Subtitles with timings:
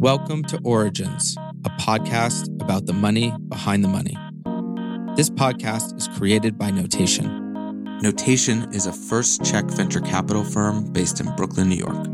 [0.00, 4.16] Welcome to Origins, a podcast about the money behind the money.
[5.16, 7.98] This podcast is created by Notation.
[8.00, 12.06] Notation is a first check venture capital firm based in Brooklyn, New York.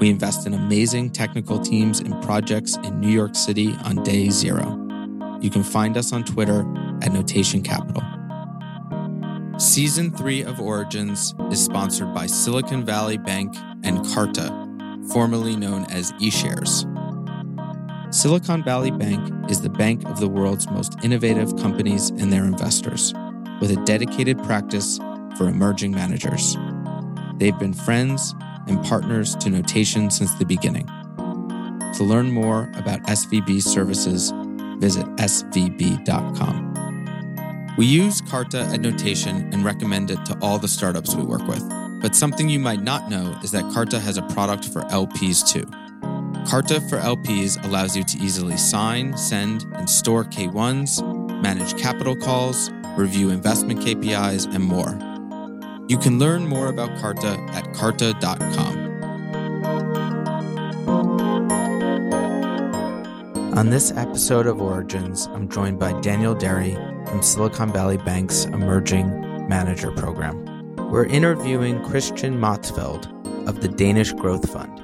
[0.00, 4.76] We invest in amazing technical teams and projects in New York City on day zero.
[5.40, 6.60] You can find us on Twitter
[7.02, 8.02] at Notation Capital.
[9.58, 13.54] Season 3 of Origins is sponsored by Silicon Valley Bank
[13.84, 14.50] and Carta,
[15.12, 16.82] formerly known as eShares.
[18.12, 23.14] Silicon Valley Bank is the bank of the world's most innovative companies and their investors,
[23.60, 24.98] with a dedicated practice
[25.36, 26.56] for emerging managers.
[27.36, 28.34] They've been friends
[28.66, 30.86] and partners to Notation since the beginning.
[31.94, 34.32] To learn more about SVB services,
[34.80, 36.73] visit svb.com.
[37.76, 41.68] We use Carta at Notation and recommend it to all the startups we work with.
[42.00, 45.66] But something you might not know is that Carta has a product for LPs too.
[46.46, 51.02] Carta for LPs allows you to easily sign, send, and store K1s,
[51.42, 54.96] manage capital calls, review investment KPIs, and more.
[55.88, 58.84] You can learn more about Carta at carta.com.
[63.58, 66.76] On this episode of Origins, I'm joined by Daniel Derry
[67.14, 70.44] from Silicon Valley Bank's Emerging Manager Program.
[70.90, 73.06] We're interviewing Christian Motzfeldt
[73.46, 74.82] of the Danish Growth Fund.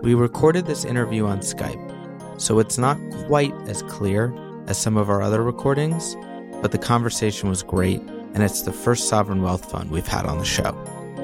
[0.00, 2.96] We recorded this interview on Skype, so it's not
[3.26, 4.34] quite as clear
[4.66, 6.16] as some of our other recordings,
[6.62, 10.38] but the conversation was great, and it's the first sovereign wealth fund we've had on
[10.38, 10.74] the show.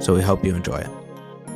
[0.01, 0.91] So we hope you enjoy it.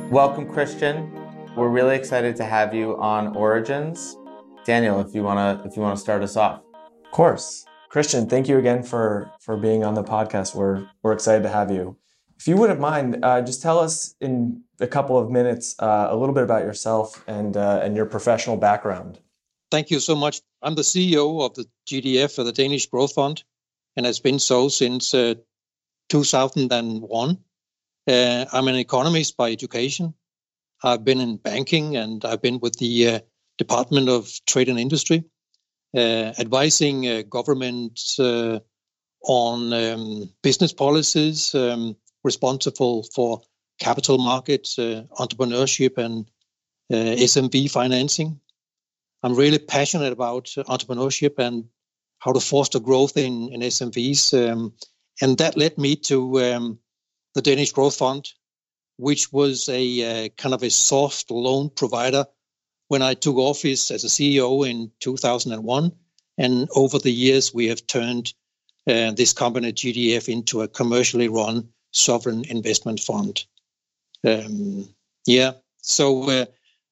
[0.09, 1.11] Welcome, Christian.
[1.55, 4.17] We're really excited to have you on Origins.
[4.65, 6.63] Daniel, if you wanna if you wanna start us off.
[7.05, 7.66] Of course.
[7.89, 10.55] Christian, thank you again for for being on the podcast.
[10.55, 11.97] We're we're excited to have you.
[12.37, 16.15] If you wouldn't mind, uh, just tell us in a couple of minutes uh, a
[16.15, 19.19] little bit about yourself and uh, and your professional background.
[19.71, 20.41] Thank you so much.
[20.61, 23.43] I'm the CEO of the GDF, or the Danish Growth Fund,
[23.95, 25.35] and has been so since uh,
[26.09, 27.37] 2001.
[28.07, 30.13] Uh, I'm an economist by education.
[30.83, 33.19] I've been in banking and I've been with the uh,
[33.57, 35.25] Department of Trade and Industry,
[35.97, 41.53] advising governments on um, business policies.
[41.55, 43.41] Um, responsible for
[43.79, 46.29] capital markets, uh, entrepreneurship, and
[46.91, 48.39] uh, SMB financing.
[49.23, 51.65] I'm really passionate about entrepreneurship and
[52.19, 54.21] how to foster growth in, in SMBs.
[54.33, 54.73] Um,
[55.21, 56.79] and that led me to um,
[57.33, 58.29] the Danish Growth Fund,
[58.97, 62.25] which was a uh, kind of a soft loan provider
[62.87, 65.91] when I took office as a CEO in 2001.
[66.37, 68.33] And over the years, we have turned
[68.87, 73.43] uh, this company, GDF, into a commercially run sovereign investment fund.
[74.25, 74.87] Um,
[75.25, 76.45] yeah, so uh,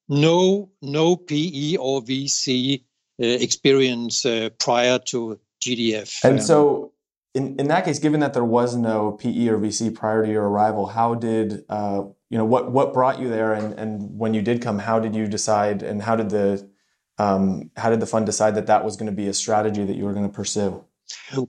[0.10, 2.84] no no PE or VC
[3.22, 6.24] uh, experience uh, prior to GDF.
[6.24, 6.92] And um, so,
[7.34, 10.48] in, in that case, given that there was no PE or VC prior to your
[10.48, 14.42] arrival, how did uh, you know what what brought you there, and and when you
[14.42, 16.70] did come, how did you decide, and how did the
[17.18, 19.96] um, how did the fund decide that that was going to be a strategy that
[19.96, 20.84] you were going to pursue?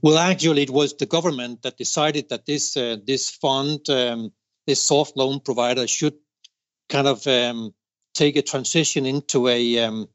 [0.03, 4.33] Well, actually, it was the government that decided that this uh, this fund, um,
[4.67, 6.15] this soft loan provider, should
[6.89, 7.75] kind of um,
[8.15, 10.09] take a transition into a um,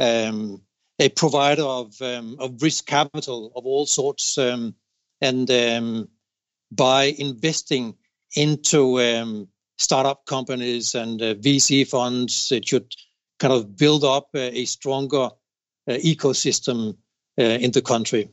[0.00, 0.62] um
[0.98, 4.74] a provider of um, of risk capital of all sorts, and
[6.70, 7.94] by investing
[8.34, 8.98] into
[9.78, 12.92] startup companies and uh, VC funds, it should
[13.38, 15.30] kind of build up a, a stronger
[15.88, 16.96] uh, ecosystem
[17.38, 18.28] uh, in the country.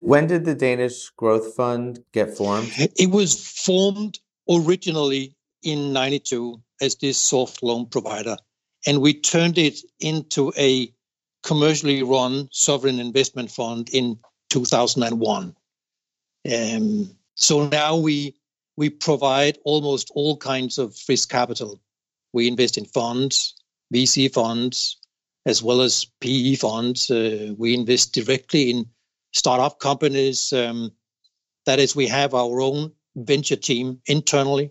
[0.00, 2.72] When did the Danish Growth Fund get formed?
[2.76, 4.18] It was formed
[4.48, 8.36] originally in 92 as this soft loan provider,
[8.86, 10.92] and we turned it into a
[11.42, 14.18] commercially run sovereign investment fund in
[14.50, 15.54] 2001.
[16.52, 18.34] Um, so now we
[18.76, 21.80] we provide almost all kinds of risk capital.
[22.32, 23.54] We invest in funds,
[23.92, 24.96] VC funds,
[25.44, 27.10] as well as PE funds.
[27.10, 28.86] Uh, we invest directly in
[29.32, 30.52] startup companies.
[30.52, 30.92] Um,
[31.66, 34.70] that is, we have our own venture team internally,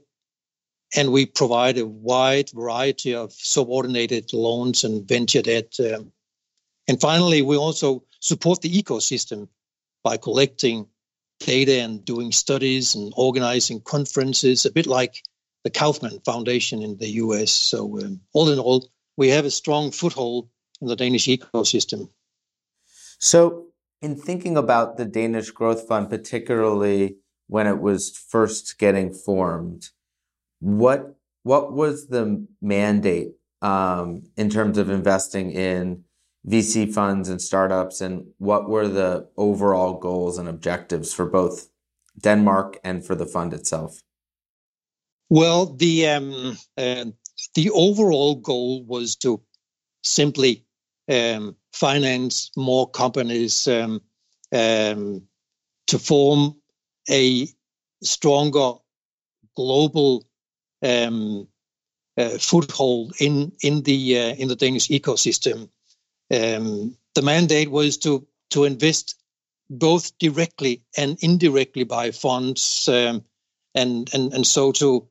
[0.95, 5.75] and we provide a wide variety of subordinated loans and venture debt.
[5.79, 6.11] Um,
[6.87, 9.47] and finally, we also support the ecosystem
[10.03, 10.87] by collecting
[11.45, 15.23] data and doing studies and organizing conferences, a bit like
[15.63, 17.51] the Kauffman Foundation in the US.
[17.51, 20.49] So, um, all in all, we have a strong foothold
[20.81, 22.09] in the Danish ecosystem.
[23.19, 23.67] So,
[24.01, 27.17] in thinking about the Danish Growth Fund, particularly
[27.47, 29.89] when it was first getting formed,
[30.59, 36.03] what what was the mandate um, in terms of investing in
[36.47, 41.69] VC funds and startups, and what were the overall goals and objectives for both
[42.19, 44.01] Denmark and for the fund itself?
[45.29, 47.05] Well, the um, uh,
[47.55, 49.41] the overall goal was to
[50.03, 50.65] simply
[51.09, 54.01] um, finance more companies um,
[54.53, 55.21] um
[55.87, 56.55] to form
[57.09, 57.47] a
[58.03, 58.73] stronger
[59.55, 60.27] global
[60.83, 61.47] um,
[62.17, 65.69] uh, foothold in in the uh, in the Danish ecosystem.
[66.31, 69.21] Um, the mandate was to to invest
[69.69, 73.23] both directly and indirectly by funds, um,
[73.75, 75.07] and and and so to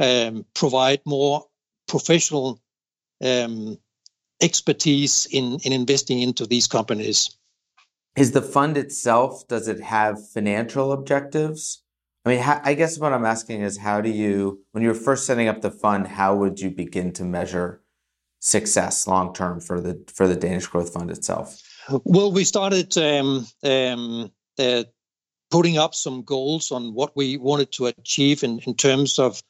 [0.00, 1.44] um, provide more
[1.86, 2.60] professional
[3.22, 3.78] um,
[4.40, 7.36] expertise in in investing into these companies.
[8.16, 9.46] Is the fund itself?
[9.48, 11.82] Does it have financial objectives?
[12.24, 15.26] I mean, I guess what I'm asking is, how do you, when you were first
[15.26, 17.82] setting up the fund, how would you begin to measure
[18.44, 21.62] success long term for the for the Danish Growth Fund itself?
[22.04, 24.84] Well, we started um, um, uh,
[25.50, 29.42] putting up some goals on what we wanted to achieve in, in terms of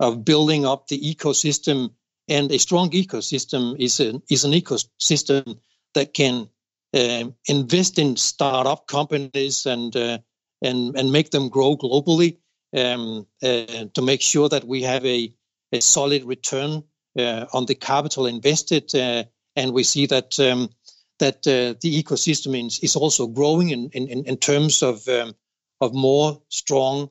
[0.00, 1.90] of building up the ecosystem.
[2.28, 5.58] And a strong ecosystem is an is an ecosystem
[5.94, 6.48] that can
[6.94, 10.18] uh, invest in startup companies and uh,
[10.62, 12.38] and and make them grow globally
[12.76, 15.34] um, uh, to make sure that we have a,
[15.72, 16.84] a solid return
[17.18, 19.24] on the capital invested, uh,
[19.56, 20.70] and we see that um,
[21.18, 25.34] that uh, the ecosystem is, is also growing in, in, in terms of um,
[25.80, 27.10] of more strong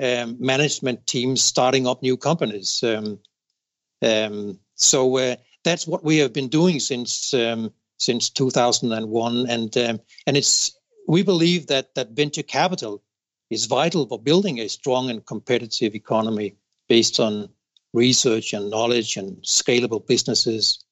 [0.00, 2.82] um, management teams starting up new companies.
[2.82, 3.18] Um,
[4.02, 7.34] um, so uh, that's what we have been doing since
[7.98, 10.76] since 2001, and and it's
[11.08, 13.02] we believe that that venture capital
[13.48, 16.56] is vital for building a strong and competitive economy
[16.88, 17.48] based on
[17.96, 20.84] research and knowledge and scalable businesses.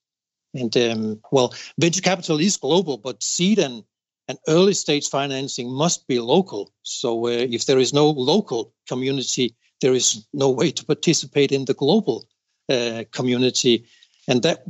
[0.54, 3.84] And um, well, venture capital is global, but seed and,
[4.28, 6.72] and early stage financing must be local.
[6.82, 11.66] So uh, if there is no local community, there is no way to participate in
[11.66, 12.26] the global
[12.70, 13.86] uh, community.
[14.26, 14.64] And that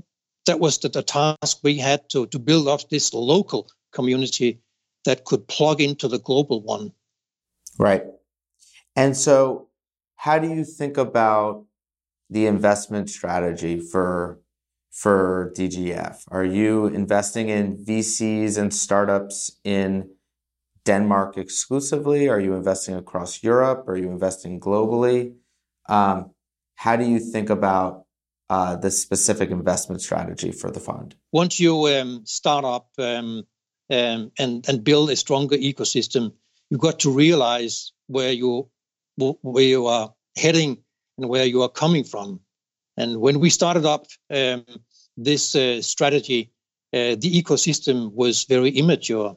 [0.47, 4.61] that was the, the task we had to, to build up this local community
[5.05, 6.93] that could plug into the global one.
[7.79, 8.05] Right.
[8.97, 9.69] And so,
[10.17, 11.65] how do you think about
[12.35, 14.41] the investment strategy for
[14.91, 16.25] for DGF?
[16.29, 20.11] Are you investing in VCs and startups in
[20.85, 22.29] Denmark exclusively?
[22.29, 23.89] Are you investing across Europe?
[23.89, 25.35] Are you investing globally?
[25.89, 26.31] Um,
[26.75, 28.05] how do you think about
[28.51, 31.15] uh, the specific investment strategy for the fund?
[31.33, 33.45] Once you um, start up um,
[33.91, 36.33] um, and and build a stronger ecosystem,
[36.69, 38.69] you've got to realize where you
[39.17, 40.84] where you are heading
[41.19, 42.41] and where you are coming from.
[42.97, 44.65] And when we started up um,
[45.17, 46.51] this uh, strategy,
[46.93, 49.37] uh, the ecosystem was very immature.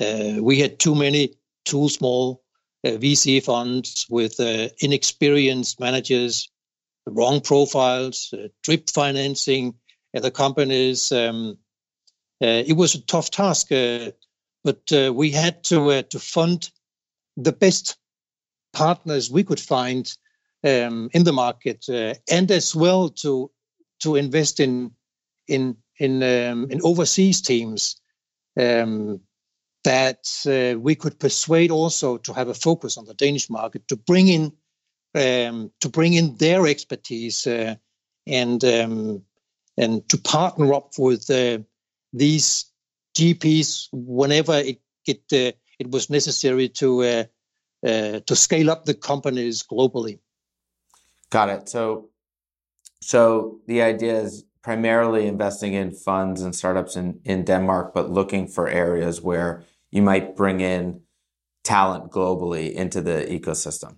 [0.00, 2.42] Uh, we had too many too small
[2.84, 6.50] uh, VC funds with uh, inexperienced managers,
[7.06, 9.74] wrong profiles, uh, drip financing
[10.14, 11.12] the companies.
[11.12, 11.58] Um,
[12.40, 16.70] it was a tough task but we had to to fund
[17.36, 17.96] the best
[18.72, 20.12] partners we could find
[20.64, 23.50] um, in the market, uh, and as well to
[24.00, 24.92] to invest in
[25.46, 28.00] in in um, in overseas teams
[28.58, 29.20] um,
[29.84, 33.96] that uh, we could persuade also to have a focus on the Danish market to
[33.96, 34.52] bring in
[35.14, 37.74] um, to bring in their expertise uh,
[38.26, 39.22] and um,
[39.76, 41.58] and to partner up with uh,
[42.12, 42.66] these
[43.16, 47.24] GPs whenever it it, uh, it was necessary to uh,
[48.26, 50.18] to scale up the companies globally.
[51.30, 51.68] Got it.
[51.68, 52.10] So
[53.00, 58.46] so the idea is primarily investing in funds and startups in, in Denmark, but looking
[58.46, 61.00] for areas where you might bring in
[61.64, 63.96] talent globally into the ecosystem.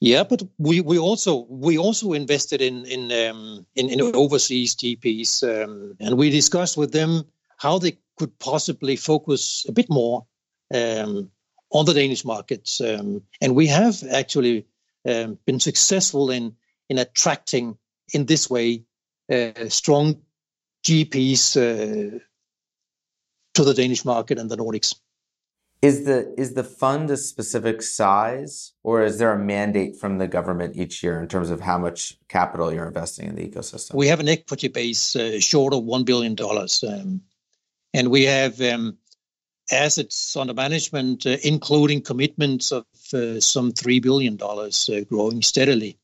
[0.00, 5.42] Yeah, but we, we also we also invested in in um, in, in overseas GPs,
[5.42, 7.24] um, and we discussed with them
[7.56, 10.24] how they could possibly focus a bit more
[10.72, 11.30] um,
[11.70, 12.80] on the Danish markets.
[12.80, 14.66] Um, and we have actually
[15.08, 16.54] um, been successful in
[16.88, 17.76] in attracting
[18.12, 18.84] in this way
[19.30, 20.22] uh, strong
[20.84, 22.18] GPs uh,
[23.54, 24.94] to the Danish market and the Nordics.
[25.80, 30.26] Is the is the fund a specific size, or is there a mandate from the
[30.26, 33.94] government each year in terms of how much capital you're investing in the ecosystem?
[33.94, 36.82] We have an equity base uh, short of one billion dollars.
[36.82, 37.20] Um,
[37.94, 38.98] and we have um,
[39.70, 45.98] assets under management, uh, including commitments of uh, some $3 billion, uh, growing steadily.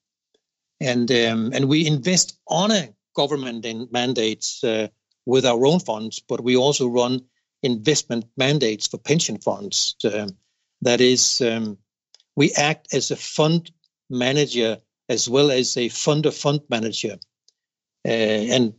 [0.81, 4.89] And, um, and we invest on a government mandates uh,
[5.25, 7.21] with our own funds, but we also run
[7.63, 9.97] investment mandates for pension funds.
[10.05, 10.37] Um,
[10.83, 11.79] that is, um,
[12.37, 13.71] we act as a fund
[14.11, 14.79] manager
[15.09, 17.17] as well as a fund of fund manager.
[18.07, 18.75] Uh, and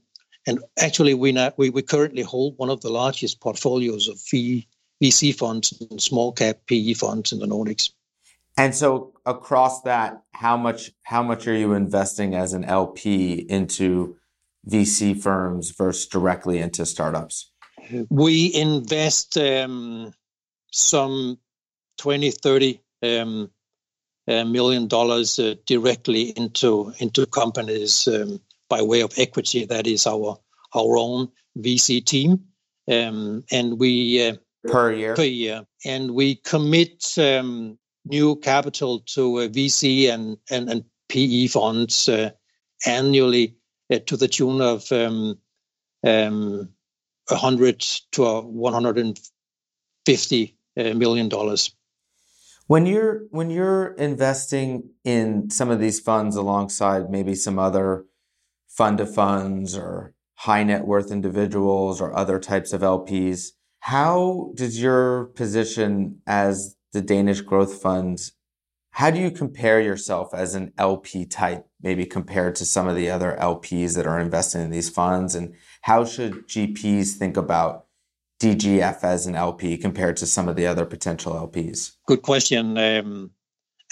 [0.48, 4.68] and actually, we, not, we we currently hold one of the largest portfolios of fee
[5.04, 7.90] VC funds and small cap PE funds in the Nordics.
[8.58, 14.16] And so across that, how much how much are you investing as an LP into
[14.70, 17.52] VC firms versus directly into startups?
[18.10, 20.14] We invest um,
[20.72, 21.38] some
[22.00, 23.52] 20, 30 um,
[24.28, 29.66] uh, million dollars uh, directly into into companies um, by way of equity.
[29.66, 30.40] That is our
[30.74, 32.46] our own VC team,
[32.90, 34.36] um, and we uh,
[34.68, 40.70] per year per year, and we commit um, new capital to uh, VC and and,
[40.70, 42.32] and PE funds uh,
[42.86, 43.56] annually
[43.92, 45.40] uh, to the tune of um,
[46.06, 46.70] um,
[47.28, 47.80] 100
[48.12, 51.74] to 150 uh, million dollars.
[52.68, 58.06] When you're when you're investing in some of these funds alongside maybe some other
[58.68, 64.82] fund of funds or high net worth individuals or other types of LPs, how does
[64.82, 68.32] your position as the Danish Growth Fund,
[68.92, 73.10] how do you compare yourself as an LP type, maybe compared to some of the
[73.12, 75.36] other LPs that are investing in these funds?
[75.36, 77.88] And how should GPs think about
[78.42, 81.92] DGF as an LP compared to some of the other potential LPs?
[82.08, 82.78] Good question.
[82.78, 83.32] Um,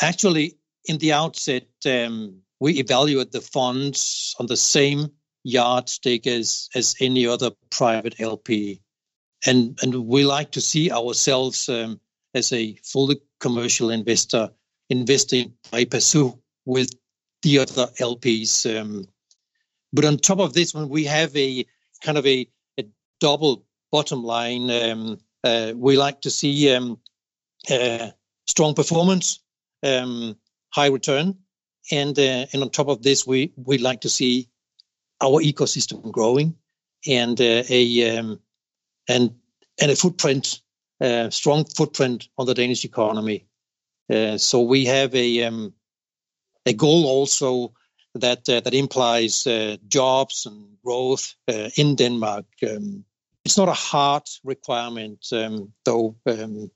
[0.02, 5.12] actually, in the outset, um, we evaluate the funds on the same
[5.44, 8.82] yardstick as, as any other private LP
[9.46, 12.00] and and we like to see ourselves um,
[12.34, 14.50] as a fully commercial investor
[14.90, 16.90] investing pari passu with
[17.42, 18.80] the other LPs.
[18.80, 19.08] Um,
[19.92, 21.66] but on top of this, when we have a
[22.02, 22.48] kind of a,
[22.80, 22.86] a
[23.20, 27.00] double bottom line, um, uh, we like to see um,
[27.70, 28.10] uh,
[28.48, 29.40] strong performance,
[29.84, 30.36] um,
[30.70, 31.38] high return,
[31.92, 34.50] and uh, and on top of this, we we like to see
[35.22, 36.56] our ecosystem growing
[37.08, 38.40] and uh, a um,
[39.08, 39.36] and
[39.82, 40.62] and a footprint,
[41.30, 43.46] strong footprint on the Danish economy.
[44.10, 45.74] Uh, so we have a um,
[46.66, 47.74] a goal also
[48.16, 52.46] that uh, that implies uh, jobs and growth uh, in Denmark.
[52.70, 53.06] Um,
[53.46, 56.16] it's not a hard requirement, um, though.
[56.26, 56.72] Um,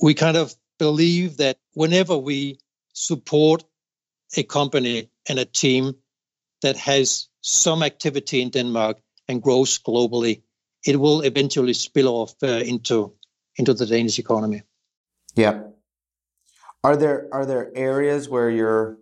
[0.00, 2.58] we kind of believe that whenever we
[2.92, 3.64] support
[4.36, 5.94] a company and a team
[6.62, 10.42] that has some activity in Denmark and grows globally,
[10.86, 13.12] it will eventually spill off uh, into
[13.56, 14.62] into the Danish economy.
[15.34, 15.62] Yeah.
[16.84, 18.98] Are there are there areas where you're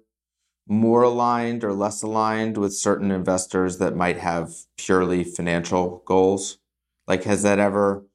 [0.66, 6.58] more aligned or less aligned with certain investors that might have purely financial goals?
[7.06, 8.06] Like has that ever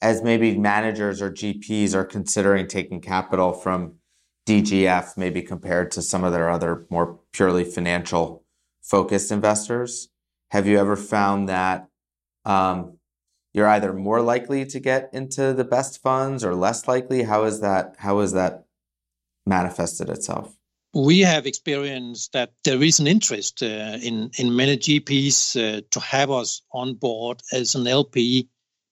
[0.00, 3.96] as maybe managers or GPs are considering taking capital from
[4.46, 8.44] DGF maybe compared to some of their other more purely financial
[8.82, 10.08] focused investors?
[10.50, 11.88] Have you ever found that
[12.44, 12.96] um,
[13.52, 17.22] you're either more likely to get into the best funds or less likely?
[17.22, 17.96] How is that?
[17.98, 18.64] How is that
[19.46, 20.56] manifested itself?
[20.92, 26.00] We have experienced that there is an interest uh, in in many GPs uh, to
[26.00, 28.48] have us on board as an LP,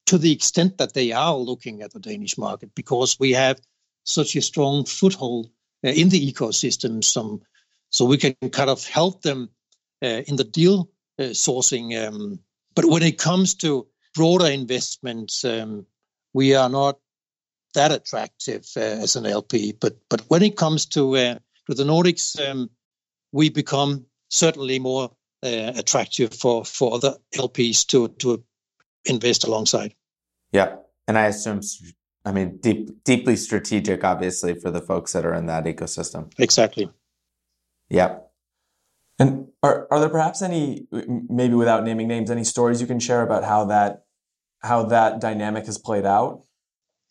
[0.06, 3.60] to the extent that they are looking at the Danish market because we have
[4.04, 5.50] such a strong foothold
[5.84, 7.02] uh, in the ecosystem.
[7.02, 7.42] Some,
[7.90, 9.50] so we can kind of help them
[10.02, 11.96] uh, in the deal uh, sourcing.
[11.96, 12.40] Um,
[12.74, 13.86] but when it comes to
[14.18, 15.87] broader investments, um,
[16.34, 16.98] we are not
[17.75, 19.72] that attractive uh, as an LP.
[19.80, 22.68] But but when it comes to uh, to the Nordics, um,
[23.30, 25.10] we become certainly more
[25.44, 28.42] uh, attractive for for other LPs to to
[29.04, 29.94] invest alongside.
[30.52, 31.60] Yeah, and I assume,
[32.25, 36.32] I mean, deep, deeply strategic, obviously, for the folks that are in that ecosystem.
[36.38, 36.90] Exactly.
[37.88, 38.18] Yeah.
[39.18, 43.22] And are, are there perhaps any, maybe without naming names, any stories you can share
[43.22, 44.04] about how that
[44.60, 46.42] how that dynamic has played out?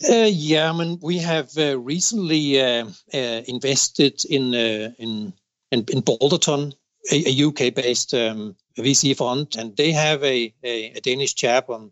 [0.08, 5.34] Uh, yeah, I mean, we have uh, recently uh, uh invested in, uh, in,
[5.72, 6.74] in in Balderton,
[7.12, 11.92] a, a UK-based um, VC fund, and they have a, a, a Danish chap on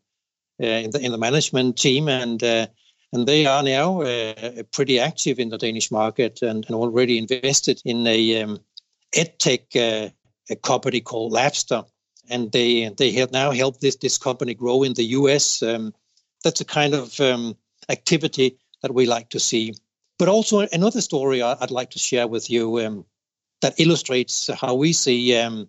[0.62, 4.01] uh, in the in the management team, and and they are now
[4.71, 8.59] pretty active in the Danish market and, and already invested in a um,
[9.15, 10.13] edtech
[10.50, 11.85] a company called Labster,
[12.29, 15.62] and they they have now helped this this company grow in the U.S.
[15.62, 15.94] Um,
[16.44, 17.55] that's a kind of um,
[17.89, 19.74] activity that we like to see.
[20.17, 23.05] But also another story I'd like to share with you um,
[23.62, 25.67] that illustrates how we see um,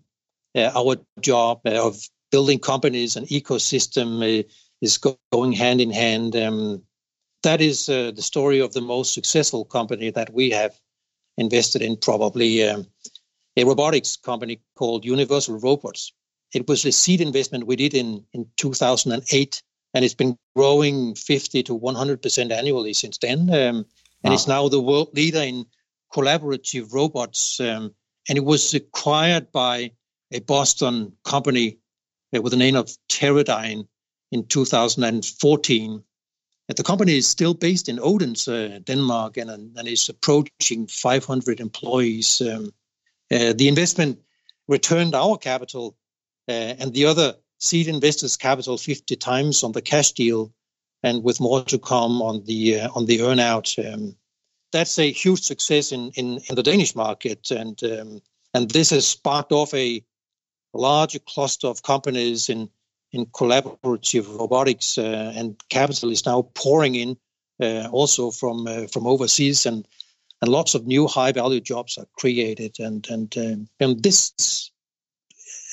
[0.54, 4.46] uh, our job of building companies and ecosystem uh,
[4.80, 4.98] is
[5.32, 6.36] going hand in hand.
[6.36, 6.82] Um,
[7.42, 10.78] that is uh, the story of the most successful company that we have
[11.36, 12.86] invested in, probably um,
[13.56, 16.12] a robotics company called Universal Robots.
[16.54, 19.62] It was a seed investment we did in, in 2008,
[19.94, 23.50] and it's been growing 50 to 100% annually since then.
[23.50, 23.86] Um,
[24.22, 24.32] and wow.
[24.32, 25.66] it's now the world leader in
[26.12, 27.60] collaborative robots.
[27.60, 27.94] Um,
[28.28, 29.92] and it was acquired by
[30.32, 31.78] a Boston company
[32.34, 33.86] uh, with the name of Teradyne
[34.32, 36.02] in 2014.
[36.68, 42.40] The company is still based in Odense, uh, Denmark, and, and is approaching 500 employees.
[42.40, 42.72] Um,
[43.30, 44.18] uh, the investment
[44.66, 45.96] returned our capital
[46.48, 50.52] and the other seed investors' capital 50 times on the cash deal,
[51.02, 53.68] and with more to come on the uh, on the earnout.
[53.92, 54.16] Um,
[54.72, 58.20] that's a huge success in, in, in the Danish market, and um,
[58.52, 60.04] and this has sparked off a
[60.74, 62.68] larger cluster of companies in
[63.12, 67.16] in collaborative robotics, uh, and capital is now pouring in
[67.62, 69.86] uh, also from uh, from overseas, and
[70.42, 74.70] and lots of new high value jobs are created, and and um, and this.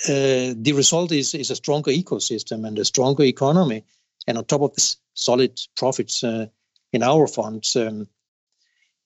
[0.07, 3.83] Uh, the result is, is a stronger ecosystem and a stronger economy,
[4.27, 6.47] and on top of this, solid profits uh,
[6.91, 7.75] in our funds.
[7.75, 8.07] Um,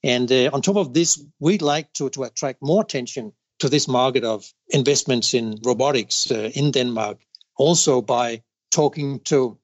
[0.04, 3.88] and uh, on top of this, we'd like to, to attract more attention to this
[3.88, 7.18] market of investments in robotics uh, in Denmark,
[7.58, 9.58] also by talking to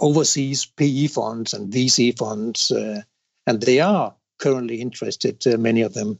[0.00, 3.02] overseas PE funds and VC funds, uh,
[3.46, 6.18] and they are currently interested, many of them.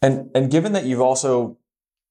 [0.00, 1.56] And and given that you've also,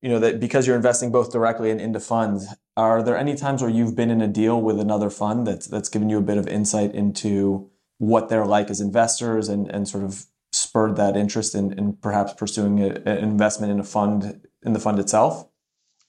[0.01, 3.61] you know, that because you're investing both directly and into funds, are there any times
[3.61, 6.37] where you've been in a deal with another fund that's that's given you a bit
[6.37, 11.55] of insight into what they're like as investors and and sort of spurred that interest
[11.55, 15.47] in, in perhaps pursuing a, an investment in a fund in the fund itself?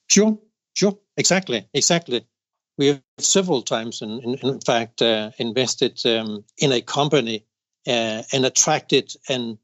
[0.09, 0.39] Sure,
[0.75, 2.27] sure, exactly, exactly.
[2.77, 7.45] We have several times, in, in, in fact, uh, invested um, in a company
[7.87, 9.59] uh, and attracted an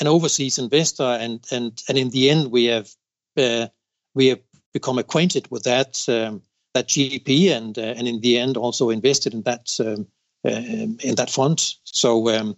[0.00, 2.90] an overseas investor, and and and in the end, we have
[3.36, 3.68] uh,
[4.14, 4.40] we have
[4.72, 6.42] become acquainted with that um,
[6.74, 10.06] that GP, and uh, and in the end, also invested in that um,
[10.44, 11.74] uh, in that fund.
[11.84, 12.56] So um,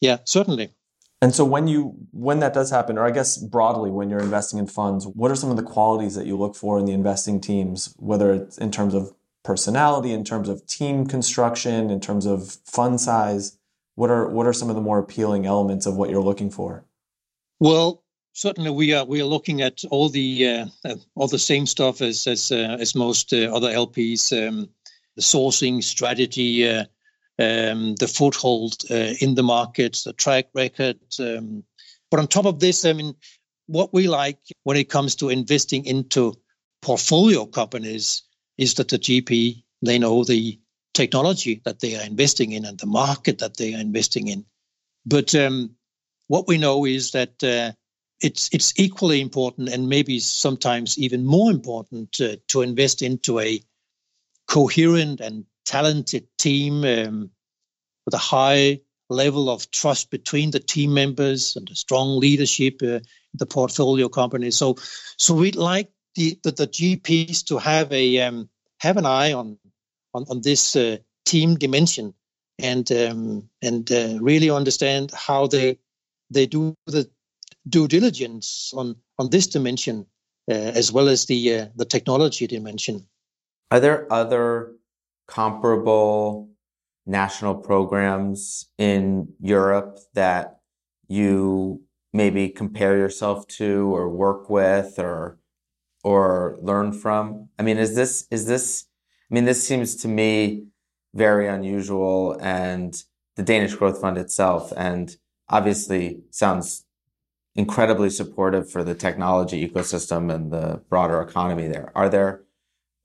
[0.00, 0.70] yeah, certainly.
[1.22, 4.58] And so when you when that does happen, or I guess broadly when you're investing
[4.58, 7.40] in funds, what are some of the qualities that you look for in the investing
[7.40, 12.58] teams, whether it's in terms of personality, in terms of team construction, in terms of
[12.66, 13.58] fund size?
[13.96, 16.84] What are what are some of the more appealing elements of what you're looking for?
[17.60, 18.02] Well,
[18.32, 22.00] certainly we are we are looking at all the uh, uh all the same stuff
[22.02, 24.32] as as uh, as most uh, other LPs.
[24.32, 24.68] Um,
[25.16, 26.84] the sourcing strategy, uh,
[27.38, 30.98] um, the foothold uh, in the market, the track record.
[31.20, 31.62] Um,
[32.10, 33.14] but on top of this, I mean,
[33.66, 36.34] what we like when it comes to investing into
[36.82, 38.22] portfolio companies
[38.58, 40.58] is that the GP they know the
[40.94, 44.44] technology that they are investing in and the market that they are investing in.
[45.04, 45.76] But um,
[46.28, 47.72] what we know is that uh,
[48.20, 53.60] it's it's equally important and maybe sometimes even more important uh, to invest into a
[54.48, 57.30] coherent and talented team um,
[58.04, 58.80] with a high
[59.10, 63.02] level of trust between the team members and a strong leadership uh, in
[63.34, 64.50] the portfolio company.
[64.50, 64.76] So,
[65.18, 69.58] so we'd like the, the, the GPs to have a um, have an eye on
[70.14, 72.14] on, on this uh, team dimension
[72.58, 75.78] and um, and uh, really understand how they
[76.30, 77.08] they do the
[77.68, 80.06] due diligence on on this dimension
[80.50, 83.06] uh, as well as the uh, the technology dimension.
[83.70, 84.72] Are there other
[85.26, 86.50] comparable
[87.06, 90.60] national programs in Europe that
[91.08, 95.38] you maybe compare yourself to or work with or
[96.04, 97.48] or learn from?
[97.58, 98.86] I mean, is this is this
[99.30, 100.66] I mean, this seems to me
[101.14, 102.94] very unusual and
[103.36, 105.16] the Danish Growth Fund itself and
[105.48, 106.84] obviously sounds
[107.54, 111.92] incredibly supportive for the technology ecosystem and the broader economy there.
[111.94, 112.42] Are there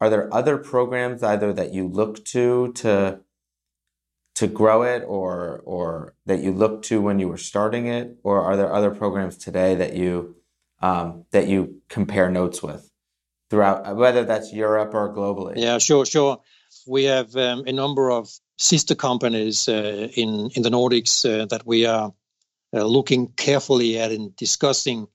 [0.01, 3.19] are there other programs either that you look to to
[4.35, 8.41] to grow it or or that you looked to when you were starting it or
[8.41, 10.35] are there other programs today that you
[10.81, 12.88] um, that you compare notes with
[13.49, 15.53] throughout whether that's Europe or globally.
[15.57, 16.41] Yeah sure sure.
[16.87, 21.65] We have um, a number of sister companies uh, in in the Nordics uh, that
[21.65, 22.13] we are
[22.73, 25.07] uh, looking carefully at and discussing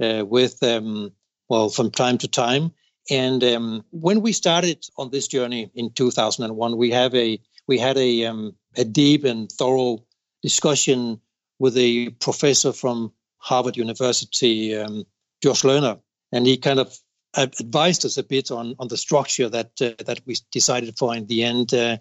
[0.00, 1.12] uh, with um,
[1.48, 2.72] well from time to time.
[3.10, 7.98] And um, when we started on this journey in 2001 we have a we had
[7.98, 10.04] a um, a deep and thorough
[10.42, 11.20] discussion
[11.58, 15.04] with a professor from Harvard University, um,
[15.42, 16.00] Josh Lerner,
[16.32, 16.98] and he kind of
[17.36, 21.26] advised us a bit on on the structure that uh, that we decided for in
[21.26, 21.72] the end.
[21.72, 21.98] Uh,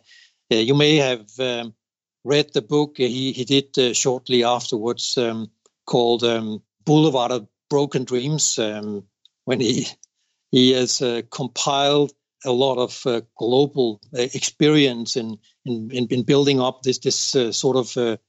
[0.51, 1.73] uh, you may have um,
[2.23, 5.49] read the book he he did uh, shortly afterwards um,
[5.85, 9.03] called um, Boulevard of Broken Dreams, um,
[9.45, 9.87] when he
[10.51, 12.11] he has uh, compiled
[12.45, 18.19] a lot of uh, global experience in, in in building up this this sort of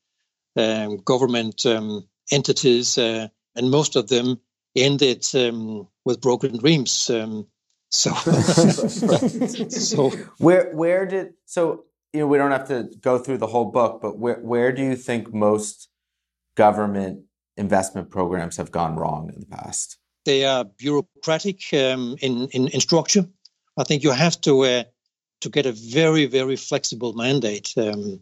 [0.57, 3.31] um, government um, entities, and
[3.71, 4.41] most of them
[4.77, 7.11] ended um, with broken dreams.
[7.11, 7.47] Um,
[7.91, 8.13] so,
[9.69, 13.71] so where where did so you know we don't have to go through the whole
[13.71, 15.89] book, but where where do you think most
[16.57, 17.21] government
[17.57, 19.99] investment programs have gone wrong in the past?
[20.25, 23.27] They are bureaucratic um, in, in, in structure.
[23.77, 24.85] I think you have to uh,
[25.43, 28.21] to get a very very flexible mandate um,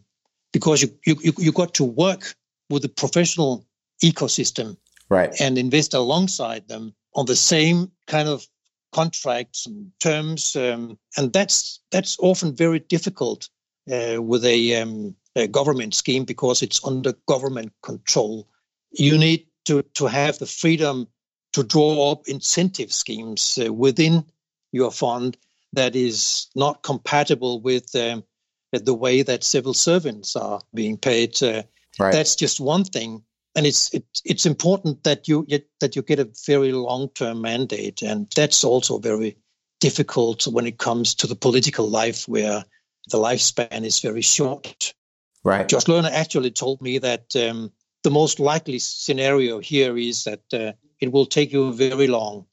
[0.51, 2.35] because you, you you got to work
[2.69, 3.65] with the professional
[4.03, 4.77] ecosystem
[5.13, 8.45] right and invest alongside them on the same kind of
[8.91, 13.49] contracts and terms um, and that's that's often very difficult
[13.91, 18.47] uh, with a, um, a, government scheme because it's under government control
[18.91, 21.07] you need to to have the freedom
[21.53, 24.25] to draw up incentive schemes uh, within
[24.71, 25.37] your fund
[25.73, 28.23] that is not compatible with um,
[28.71, 31.41] the way that civil servants are being paid.
[31.41, 31.63] Uh,
[31.99, 32.11] right.
[32.11, 33.23] That's just one thing
[33.55, 37.41] and it's it, it's important that you get, that you get a very long term
[37.41, 39.37] mandate, and that's also very
[39.79, 42.63] difficult when it comes to the political life where
[43.11, 44.93] the lifespan is very short.
[45.43, 45.67] Right.
[45.67, 47.71] Josh Lerner actually told me that um,
[48.03, 52.45] the most likely scenario here is that uh, it will take you very long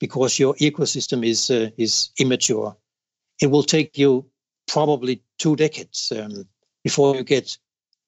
[0.00, 2.76] because your ecosystem is uh, is immature.
[3.40, 4.26] It will take you
[4.66, 6.48] probably two decades um,
[6.82, 7.56] before you get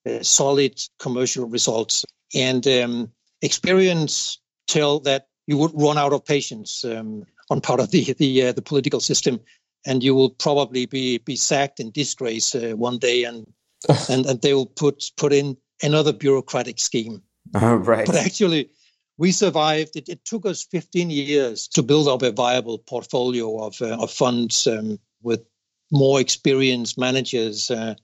[0.07, 2.05] uh, solid commercial results
[2.35, 3.11] and um,
[3.43, 8.47] experience tell that you would run out of patience um, on part of the the,
[8.47, 9.41] uh, the political system,
[9.87, 13.47] and you will probably be be sacked in disgrace uh, one day, and
[14.09, 17.23] and and they will put put in another bureaucratic scheme.
[17.55, 18.07] Oh, right.
[18.07, 18.71] But actually,
[19.19, 19.97] we survived.
[19.97, 24.13] It, it, took us 15 years to build up a viable portfolio of uh, of
[24.13, 25.45] funds um, with
[25.91, 27.71] more experienced managers.
[27.71, 27.95] Uh,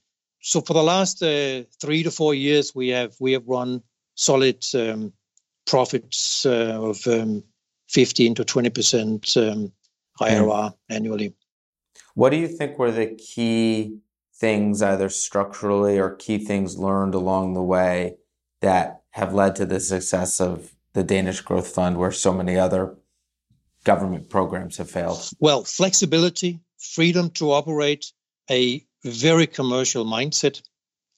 [0.41, 3.81] so for the last uh, three to four years, we have we have run
[4.17, 5.13] solid um,
[5.65, 7.43] profits uh, of um,
[7.89, 9.71] 15 to 20 percent um,
[10.19, 11.33] IRR annually.
[12.15, 13.99] What do you think were the key
[14.35, 18.17] things, either structurally or key things learned along the way,
[18.61, 22.95] that have led to the success of the Danish Growth Fund, where so many other
[23.83, 25.29] government programs have failed?
[25.39, 28.11] Well, flexibility, freedom to operate,
[28.49, 30.61] a very commercial mindset,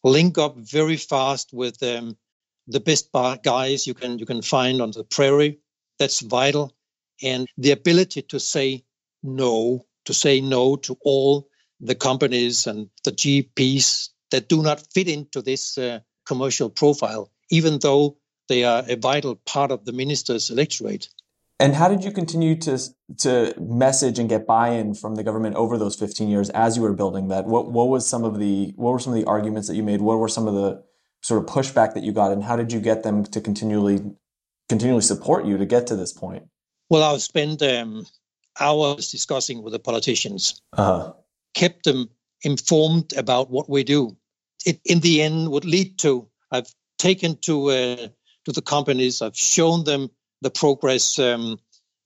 [0.04, 2.18] link up very fast with um,
[2.70, 3.12] the best
[3.44, 5.60] guys you can you can find on the prairie.
[5.98, 6.74] That's vital,
[7.22, 8.84] and the ability to say
[9.24, 11.50] no, to say no to all
[11.82, 17.80] the companies and the GPs that do not fit into this uh, commercial profile, even
[17.80, 21.10] though they are a vital part of the minister's electorate.
[21.62, 22.80] And how did you continue to
[23.18, 26.94] to message and get buy-in from the government over those 15 years as you were
[26.94, 27.46] building that?
[27.46, 30.02] What what was some of the what were some of the arguments that you made?
[30.02, 30.84] What were some of the
[31.22, 34.02] sort of pushback that you got, and how did you get them to continually
[34.68, 36.44] continually support you to get to this point?
[36.90, 38.06] Well, I've spent um,
[38.60, 41.14] hours discussing with the politicians, uh-huh.
[41.54, 42.10] kept them
[42.44, 44.16] informed about what we do.
[44.66, 48.08] It, in the end, would lead to I've taken to uh,
[48.46, 50.10] to the companies, I've shown them
[50.42, 51.20] the progress.
[51.20, 51.60] Um,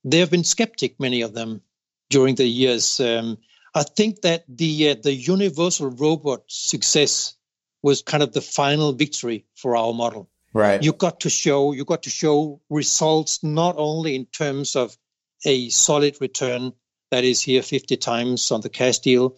[0.03, 1.61] they have been skeptic, many of them,
[2.09, 2.99] during the years.
[2.99, 3.37] Um,
[3.73, 7.35] I think that the uh, the universal robot success
[7.83, 10.29] was kind of the final victory for our model.
[10.53, 10.81] Right.
[10.81, 14.97] You got to show you got to show results not only in terms of
[15.45, 16.73] a solid return
[17.11, 19.35] that is here 50 times on the cash deal,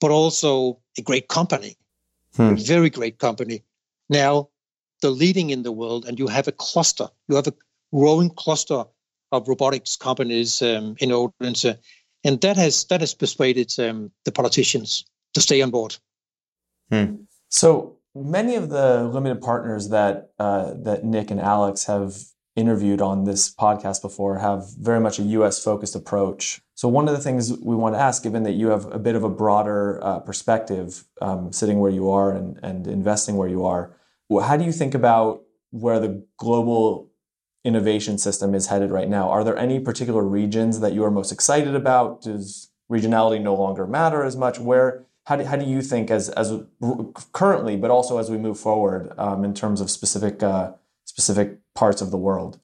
[0.00, 1.76] but also a great company,
[2.36, 2.42] hmm.
[2.42, 3.64] a very great company.
[4.08, 4.48] Now,
[5.02, 7.54] the leading in the world, and you have a cluster, you have a
[7.92, 8.84] growing cluster
[9.32, 11.76] of robotics companies um, in Odense,
[12.24, 15.96] and that has that has persuaded um, the politicians to stay on board.
[16.90, 17.16] Hmm.
[17.48, 22.16] So many of the limited partners that uh, that Nick and Alex have
[22.56, 25.62] interviewed on this podcast before have very much a U.S.
[25.62, 26.60] focused approach.
[26.74, 29.14] So one of the things we want to ask, given that you have a bit
[29.14, 33.64] of a broader uh, perspective, um, sitting where you are and, and investing where you
[33.64, 33.94] are,
[34.42, 37.10] how do you think about where the global
[37.64, 39.30] innovation system is headed right now?
[39.30, 42.22] Are there any particular regions that you are most excited about?
[42.22, 44.58] Does regionality no longer matter as much?
[44.58, 46.50] Where how do, how do you think as as
[47.32, 50.72] currently, but also as we move forward um, in terms of specific uh,
[51.04, 52.58] specific parts of the world?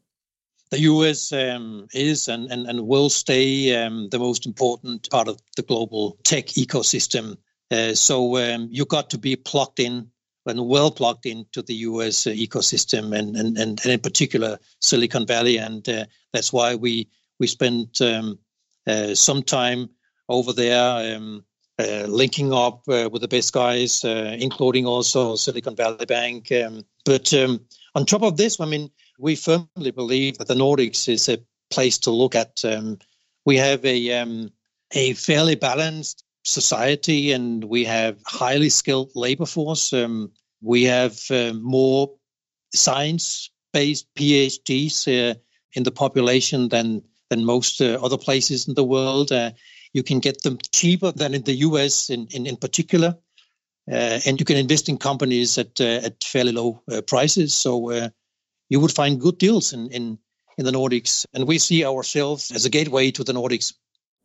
[0.71, 5.39] The US um, is and, and, and will stay um, the most important part of
[5.57, 7.37] the global tech ecosystem.
[7.71, 10.09] Uh, so um, you got to be plugged in
[10.47, 15.27] and well plugged into the US uh, ecosystem and, and, and, and, in particular Silicon
[15.27, 15.59] Valley.
[15.59, 18.39] And uh, that's why we, we spent um,
[18.87, 19.91] uh, some time
[20.31, 21.45] over there um,
[21.79, 26.53] uh, linking up uh, with the best guys, uh, including also Silicon Valley Bank.
[26.53, 27.61] Um, but um,
[27.95, 31.39] on top of this, I mean, we firmly believe that the Nordics is a
[31.71, 32.65] place to look at.
[32.65, 32.99] Um,
[33.45, 34.51] we have a um,
[34.93, 39.93] a fairly balanced society, and we have highly skilled labor force.
[39.93, 40.31] Um,
[40.63, 42.11] we have uh, more
[42.75, 45.35] science-based PhDs uh,
[45.73, 49.33] in the population than than most uh, other places in the world.
[49.95, 53.17] Uh, you can get them cheaper than in the US, in in, in particular,
[53.91, 57.55] uh, and you can invest in companies at uh, at fairly low prices.
[57.55, 58.11] So
[58.69, 60.19] you would find good deals in, in,
[60.59, 61.27] in the Nordics.
[61.35, 63.75] And we see ourselves as a gateway to the Nordics.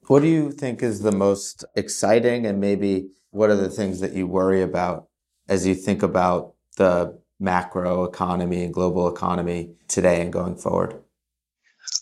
[0.08, 4.14] What do you think is the most exciting, and maybe what are the things that
[4.14, 5.08] you worry about
[5.48, 10.96] as you think about the macro economy and global economy today and going forward?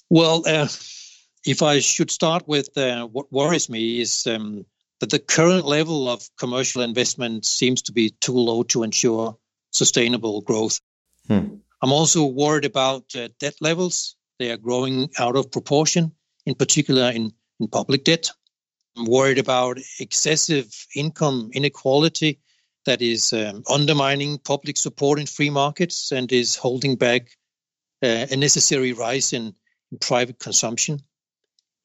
[0.10, 0.68] Well, uh,
[1.48, 4.66] if I should start with uh, what worries me is um,
[5.00, 9.38] that the current level of commercial investment seems to be too low to ensure
[9.72, 10.82] sustainable growth.
[11.28, 11.56] Hmm.
[11.82, 14.18] I'm also worried about uh, debt levels.
[14.40, 16.12] They are growing out of proportion,
[16.46, 17.32] in particular in,
[17.62, 18.30] in public debt.
[18.98, 22.42] I'm worried about excessive income inequality
[22.86, 27.30] that is um, undermining public support in free markets and is holding back
[28.04, 29.54] uh, a necessary rise in,
[29.92, 31.00] in private consumption.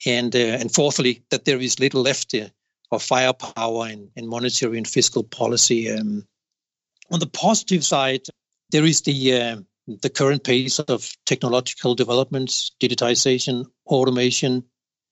[0.04, 2.48] And, uh, and fourthly, that there is little left uh,
[2.90, 5.90] of firepower in, in monetary and fiscal policy.
[5.90, 6.26] Um,
[7.10, 8.22] on the positive side,
[8.70, 9.56] there is the uh,
[10.00, 14.64] the current pace of technological developments, digitization, automation,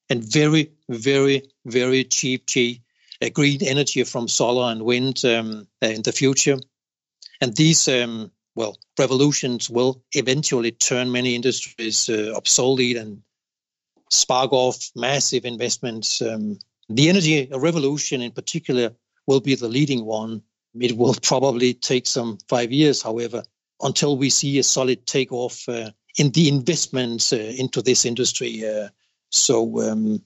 [0.08, 2.82] and very, very, very cheap, cheap
[3.22, 6.58] uh, green energy from solar and wind um, uh, in the future.
[7.40, 13.22] And these, um, well, revolutions will eventually turn many industries uh, obsolete and
[14.10, 16.20] spark off massive investments.
[16.20, 18.92] Um, the energy revolution, in particular,
[19.26, 20.42] will be the leading one.
[20.78, 23.44] It will probably take some five years, however,
[23.80, 28.66] until we see a solid takeoff uh, in the investments uh, into this industry.
[28.66, 28.88] Uh,
[29.30, 30.22] so, um,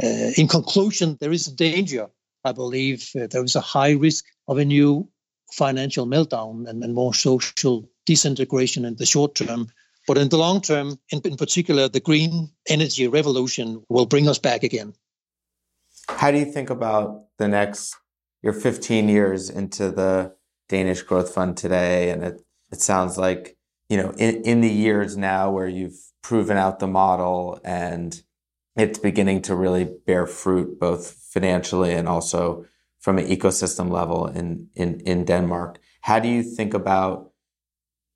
[0.00, 2.08] in conclusion, there is a danger.
[2.44, 5.08] I believe there is a high risk of a new
[5.52, 9.68] financial meltdown and, and more social disintegration in the short term.
[10.06, 14.38] But in the long term, in, in particular, the green energy revolution will bring us
[14.38, 14.94] back again.
[16.08, 17.96] How do you think about the next,
[18.42, 20.34] your 15 years into the
[20.68, 23.56] Danish Growth Fund today and it, it sounds like
[23.88, 28.22] you know in, in the years now where you've proven out the model and
[28.76, 32.64] it's beginning to really bear fruit both financially and also
[32.98, 35.78] from an ecosystem level in, in, in Denmark.
[36.00, 37.30] How do you think about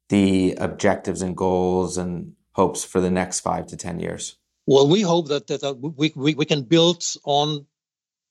[0.08, 4.36] the objectives and goals and hopes for the next five to 10 years?
[4.66, 7.66] Well, we hope that, that, that we, we, we can build on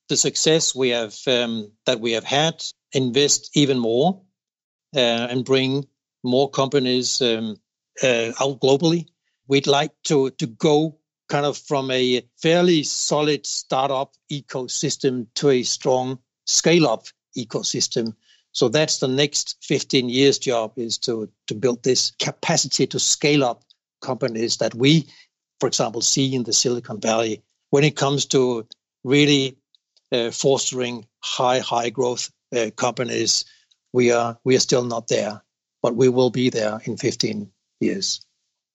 [0.09, 2.63] the success we have um, that we have had,
[2.93, 4.21] invest even more,
[4.95, 5.85] uh, and bring
[6.23, 7.57] more companies um,
[8.03, 9.07] uh, out globally.
[9.47, 10.97] We'd like to to go
[11.29, 17.05] kind of from a fairly solid startup ecosystem to a strong scale up
[17.37, 18.15] ecosystem.
[18.57, 23.43] So that's the next 15 years job is to to build this capacity to scale
[23.43, 23.63] up
[24.01, 25.05] companies that we,
[25.59, 28.65] for example, see in the Silicon Valley when it comes to
[29.03, 29.57] really
[30.11, 33.45] uh, fostering high high growth uh, companies.
[33.93, 35.43] We are we are still not there
[35.81, 38.21] but we will be there in 15 years.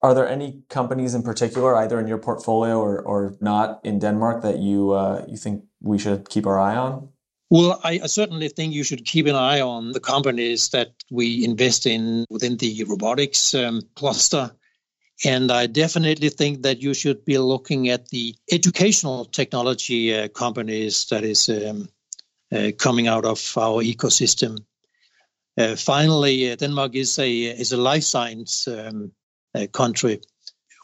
[0.01, 4.41] Are there any companies in particular, either in your portfolio or, or not in Denmark,
[4.41, 7.09] that you uh, you think we should keep our eye on?
[7.53, 11.85] Well, I, certainly think you should keep an eye on the companies that we invest
[11.85, 14.49] in within the robotics um, cluster.
[15.23, 21.05] And I definitely think that you should be looking at the educational technology uh, companies
[21.11, 21.89] that is um,
[22.51, 24.57] uh, coming out of our ecosystem.
[25.55, 29.11] Uh, finally, uh, Denmark is a is a life science um,
[29.53, 30.21] uh, country.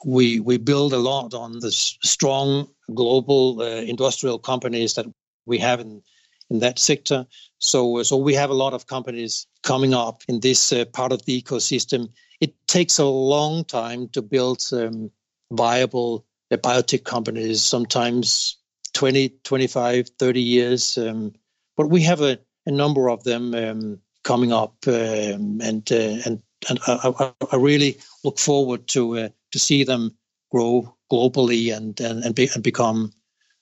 [0.05, 5.07] We we build a lot on the strong global uh, industrial companies that
[5.47, 6.03] we have in
[6.49, 7.25] in that sector.
[7.59, 11.11] So uh, so we have a lot of companies coming up in this uh, part
[11.11, 12.09] of the ecosystem.
[12.39, 15.11] It takes a long time to build um,
[15.51, 17.63] viable biotech companies.
[17.63, 18.57] Sometimes
[18.93, 20.97] 20, 25, 30 years.
[20.97, 21.33] Um,
[21.77, 26.41] but we have a, a number of them um, coming up, um, and uh, and
[26.69, 30.17] and I, I, really look forward to uh, to see them
[30.51, 33.13] grow globally and and and, be, and become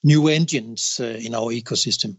[0.02, 2.16] new engines uh, in our ecosystem.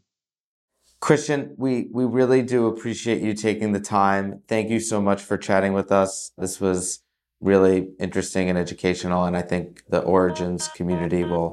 [1.01, 4.41] Christian, we, we really do appreciate you taking the time.
[4.47, 6.31] Thank you so much for chatting with us.
[6.37, 7.01] This was
[7.39, 11.51] really interesting and educational, and I think the Origins community will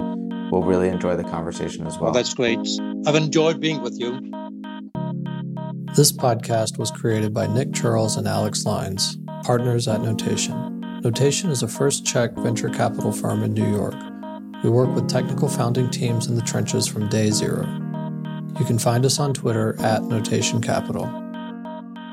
[0.51, 2.05] will really enjoy the conversation as well.
[2.05, 2.59] well that's great.
[3.07, 4.21] I've enjoyed being with you.
[5.97, 11.01] This podcast was created by Nick Chirls and Alex Lines, partners at Notation.
[11.03, 13.95] Notation is a first check venture capital firm in New York.
[14.63, 17.86] We work with technical founding teams in the trenches from day zero.
[18.59, 21.05] You can find us on Twitter at Notation Capital.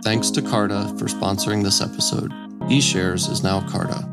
[0.04, 2.32] Thanks to Carta for sponsoring this episode.
[2.64, 4.10] eShares is now Carta.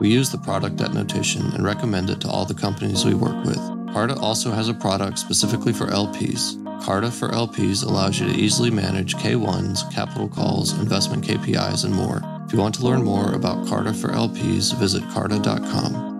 [0.00, 3.44] We use the product at Notation and recommend it to all the companies we work
[3.44, 3.58] with.
[3.92, 6.58] Carta also has a product specifically for LPs.
[6.84, 12.22] Carta for LPs allows you to easily manage K1s, capital calls, investment KPIs, and more.
[12.46, 16.11] If you want to learn more about Carta for LPs, visit carta.com.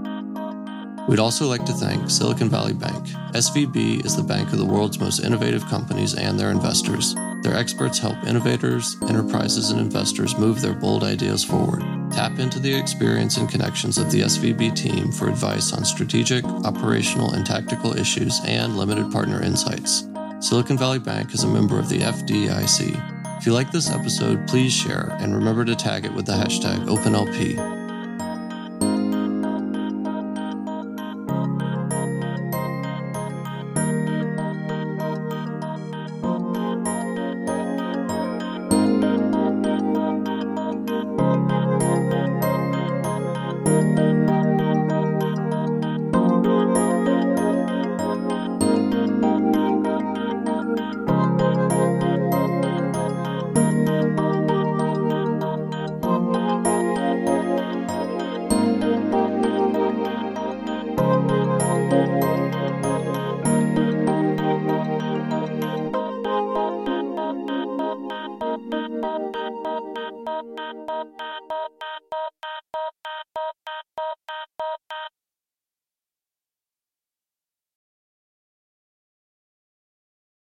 [1.08, 3.08] We'd also like to thank Silicon Valley Bank.
[3.34, 7.14] SVB is the bank of the world's most innovative companies and their investors.
[7.42, 11.80] Their experts help innovators, enterprises, and investors move their bold ideas forward.
[12.12, 17.32] Tap into the experience and connections of the SVB team for advice on strategic, operational,
[17.32, 20.06] and tactical issues and limited partner insights.
[20.38, 23.38] Silicon Valley Bank is a member of the FDIC.
[23.38, 26.86] If you like this episode, please share and remember to tag it with the hashtag
[26.86, 27.81] OpenLP.